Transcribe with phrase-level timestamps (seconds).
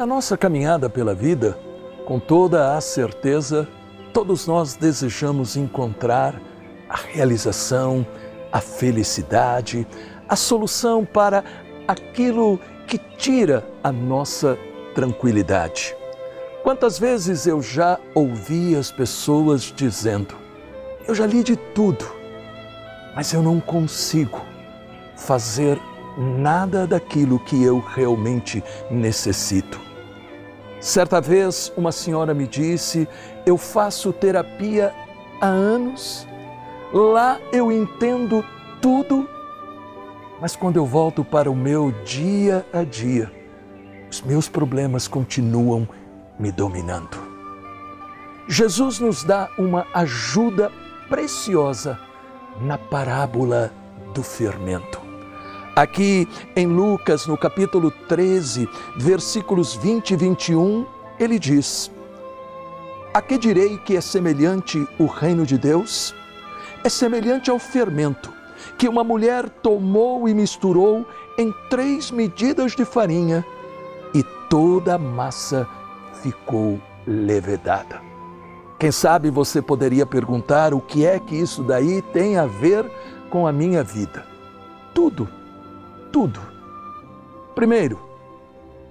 [0.00, 1.58] Na nossa caminhada pela vida,
[2.06, 3.68] com toda a certeza,
[4.14, 6.40] todos nós desejamos encontrar
[6.88, 8.06] a realização,
[8.50, 9.86] a felicidade,
[10.26, 11.44] a solução para
[11.86, 14.58] aquilo que tira a nossa
[14.94, 15.94] tranquilidade.
[16.62, 20.34] Quantas vezes eu já ouvi as pessoas dizendo:
[21.06, 22.10] Eu já li de tudo,
[23.14, 24.40] mas eu não consigo
[25.14, 25.78] fazer
[26.16, 29.89] nada daquilo que eu realmente necessito.
[30.80, 33.06] Certa vez, uma senhora me disse:
[33.44, 34.94] Eu faço terapia
[35.40, 36.26] há anos,
[36.92, 38.42] lá eu entendo
[38.80, 39.28] tudo,
[40.40, 43.30] mas quando eu volto para o meu dia a dia,
[44.10, 45.86] os meus problemas continuam
[46.38, 47.30] me dominando.
[48.48, 50.72] Jesus nos dá uma ajuda
[51.10, 52.00] preciosa
[52.62, 53.70] na parábola
[54.14, 54.99] do fermento.
[55.74, 60.84] Aqui em Lucas, no capítulo 13, versículos 20 e 21,
[61.18, 61.90] ele diz:
[63.14, 66.14] A que direi que é semelhante o reino de Deus?
[66.82, 68.32] É semelhante ao fermento
[68.76, 71.06] que uma mulher tomou e misturou
[71.38, 73.44] em três medidas de farinha
[74.12, 75.68] e toda a massa
[76.20, 78.02] ficou levedada.
[78.78, 82.90] Quem sabe você poderia perguntar o que é que isso daí tem a ver
[83.30, 84.26] com a minha vida?
[84.92, 85.39] Tudo
[86.12, 86.40] tudo.
[87.54, 87.98] Primeiro,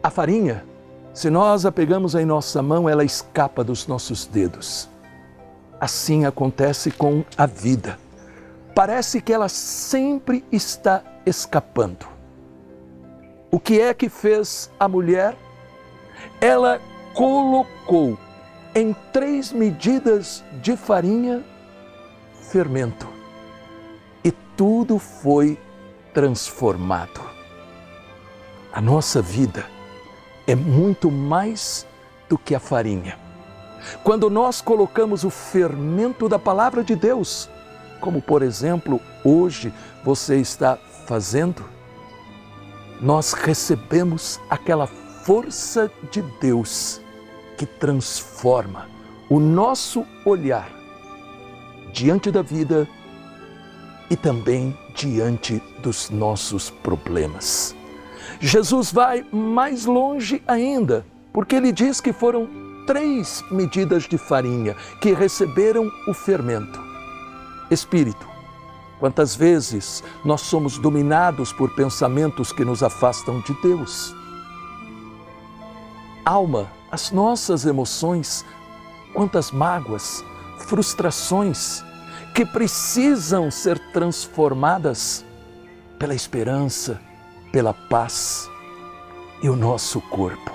[0.02, 0.66] a farinha,
[1.14, 4.90] se nós a pegamos em nossa mão, ela escapa dos nossos dedos.
[5.80, 7.98] Assim acontece com a vida.
[8.76, 12.06] Parece que ela sempre está escapando.
[13.52, 15.36] O que é que fez a mulher?
[16.40, 16.80] Ela
[17.14, 18.18] colocou
[18.76, 21.44] em três medidas de farinha
[22.50, 23.08] fermento
[24.24, 25.58] e tudo foi
[26.14, 27.22] transformado.
[28.72, 29.66] A nossa vida
[30.48, 31.86] é muito mais
[32.28, 33.18] do que a farinha.
[34.04, 37.50] Quando nós colocamos o fermento da palavra de Deus,
[38.00, 41.64] como por exemplo hoje você está fazendo,
[43.02, 47.02] nós recebemos aquela força de Deus
[47.58, 48.90] que transforma
[49.30, 50.70] o nosso olhar
[51.94, 52.88] diante da vida
[54.10, 57.74] e também diante dos nossos problemas.
[58.42, 62.50] Jesus vai mais longe ainda, porque ele diz que foram
[62.86, 66.82] três medidas de farinha que receberam o fermento.
[67.72, 68.28] Espírito,
[69.00, 74.14] quantas vezes nós somos dominados por pensamentos que nos afastam de Deus?
[76.26, 78.44] Alma, as nossas emoções,
[79.14, 80.26] quantas mágoas,
[80.58, 81.84] frustrações,
[82.34, 85.26] que precisam ser transformadas
[85.98, 87.00] pela esperança,
[87.52, 88.50] pela paz
[89.42, 90.52] e o nosso corpo.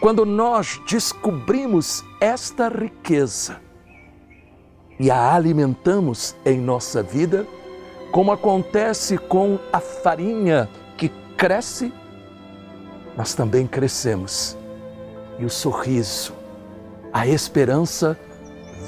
[0.00, 3.60] Quando nós descobrimos esta riqueza
[4.98, 7.46] e a alimentamos em nossa vida,
[8.12, 11.92] como acontece com a farinha que cresce,
[13.16, 14.56] nós também crescemos.
[15.38, 16.32] E o sorriso,
[17.12, 18.18] a esperança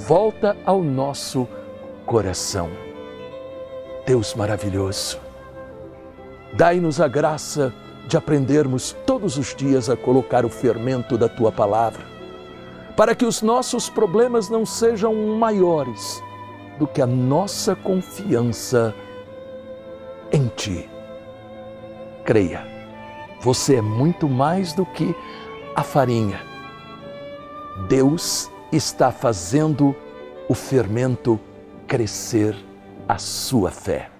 [0.07, 1.49] volta ao nosso.
[4.07, 5.19] Deus maravilhoso,
[6.53, 7.75] dai-nos a graça
[8.07, 12.05] de aprendermos todos os dias a colocar o fermento da tua palavra,
[12.97, 16.23] para que os nossos problemas não sejam maiores
[16.79, 18.95] do que a nossa confiança
[20.33, 20.89] em ti.
[22.25, 22.65] Creia,
[23.41, 25.13] você é muito mais do que
[25.75, 26.41] a farinha.
[27.89, 29.95] Deus está fazendo
[30.49, 31.41] o fermento
[31.87, 32.57] crescer
[33.09, 34.16] a sua fé.